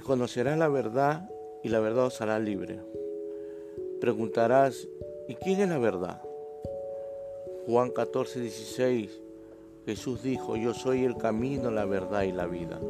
[0.00, 1.28] conocerás la verdad
[1.62, 2.80] y la verdad os hará libre.
[4.00, 4.88] Preguntarás,
[5.28, 6.22] ¿y quién es la verdad?
[7.66, 9.20] Juan 14, 16,
[9.86, 12.80] Jesús dijo, yo soy el camino, la verdad y la vida.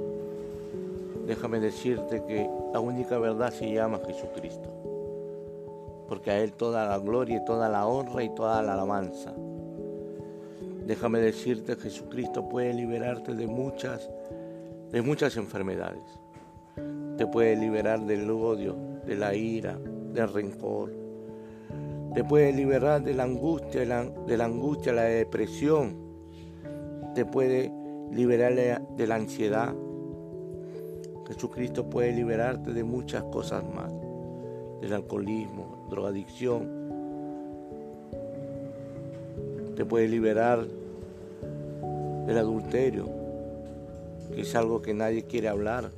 [1.26, 4.68] Déjame decirte que la única verdad se llama Jesucristo,
[6.08, 9.34] porque a Él toda la gloria y toda la honra y toda la alabanza.
[10.86, 14.10] Déjame decirte Jesucristo puede liberarte de muchas,
[14.90, 16.02] de muchas enfermedades.
[17.16, 18.76] Te puede liberar del odio,
[19.06, 19.78] de la ira,
[20.12, 20.92] del rencor.
[22.14, 25.96] Te puede liberar de la angustia, de la angustia, la depresión.
[27.14, 27.72] Te puede
[28.10, 28.54] liberar
[28.96, 29.74] de la ansiedad.
[31.28, 33.92] Jesucristo puede liberarte de muchas cosas más.
[34.80, 36.80] Del alcoholismo, drogadicción.
[39.76, 40.66] Te puede liberar
[42.26, 43.06] del adulterio,
[44.34, 45.90] que es algo que nadie quiere hablar.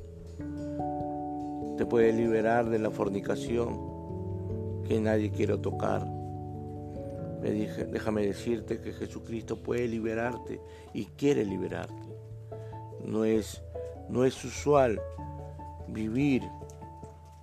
[1.77, 6.05] Te puede liberar de la fornicación, que nadie quiere tocar.
[7.41, 10.61] Me dije, déjame decirte que Jesucristo puede liberarte
[10.93, 11.93] y quiere liberarte.
[13.05, 13.61] No es,
[14.09, 15.01] no es usual
[15.87, 16.43] vivir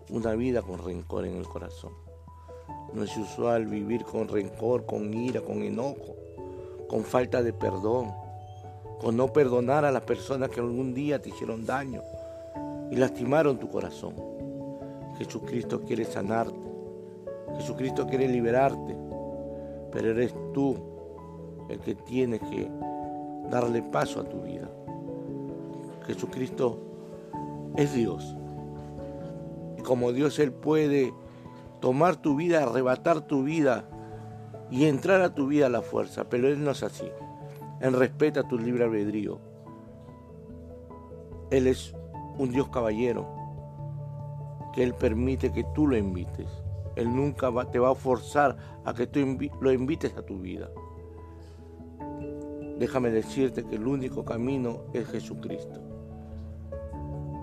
[0.09, 1.93] una vida con rencor en el corazón.
[2.95, 6.17] No es usual vivir con rencor, con ira, con enojo,
[6.89, 8.13] con falta de perdón
[9.01, 12.03] con no perdonar a las personas que algún día te hicieron daño
[12.91, 14.15] y lastimaron tu corazón.
[15.19, 16.59] Jesucristo quiere sanarte,
[17.57, 18.97] Jesucristo quiere liberarte,
[19.93, 20.77] pero eres tú
[21.69, 22.71] el que tienes que
[23.51, 24.69] darle paso a tu vida.
[26.07, 26.79] Jesucristo
[27.77, 28.37] es Dios.
[29.79, 31.13] Y como Dios Él puede
[31.81, 33.85] tomar tu vida, arrebatar tu vida
[34.71, 37.09] y entrar a tu vida a la fuerza, pero Él no es así.
[37.81, 39.39] Él respeta tu libre albedrío.
[41.51, 41.95] Él es
[42.39, 43.27] un Dios caballero,
[44.73, 46.49] que Él permite que tú lo invites.
[46.97, 49.21] Él nunca te va a forzar a que tú
[49.61, 50.69] lo invites a tu vida.
[52.79, 55.81] Déjame decirte que el único camino es Jesucristo.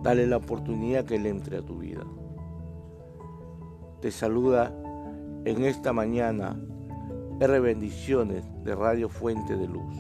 [0.04, 2.04] Dale la oportunidad que Él entre a tu vida.
[4.02, 4.74] Te saluda
[5.46, 6.60] en esta mañana
[7.40, 9.96] R Bendiciones de Radio Fuente de Luz.